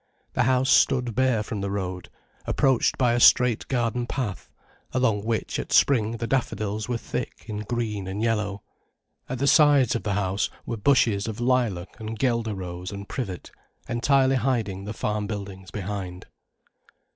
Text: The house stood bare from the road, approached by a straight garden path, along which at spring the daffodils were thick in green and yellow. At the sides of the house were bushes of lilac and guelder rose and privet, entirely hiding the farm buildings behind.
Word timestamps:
The 0.33 0.45
house 0.49 0.71
stood 0.71 1.13
bare 1.13 1.43
from 1.43 1.61
the 1.61 1.69
road, 1.69 2.09
approached 2.47 2.97
by 2.97 3.13
a 3.13 3.19
straight 3.19 3.67
garden 3.67 4.07
path, 4.07 4.49
along 4.93 5.23
which 5.23 5.59
at 5.59 5.71
spring 5.71 6.13
the 6.13 6.25
daffodils 6.25 6.89
were 6.89 6.97
thick 6.97 7.45
in 7.45 7.59
green 7.59 8.07
and 8.07 8.19
yellow. 8.19 8.63
At 9.29 9.37
the 9.37 9.45
sides 9.45 9.93
of 9.93 10.01
the 10.01 10.13
house 10.13 10.49
were 10.65 10.77
bushes 10.77 11.27
of 11.27 11.39
lilac 11.39 11.99
and 11.99 12.17
guelder 12.17 12.55
rose 12.55 12.91
and 12.91 13.07
privet, 13.07 13.51
entirely 13.87 14.37
hiding 14.37 14.85
the 14.85 14.93
farm 14.93 15.27
buildings 15.27 15.69
behind. 15.69 16.25